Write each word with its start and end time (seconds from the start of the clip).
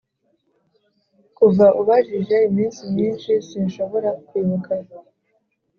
kuva 1.37 1.65
ubajije, 1.81 2.35
iminsi 2.49 2.81
myinshi 2.91 3.31
sinshobora 3.47 4.09
kwibuka. 4.27 4.73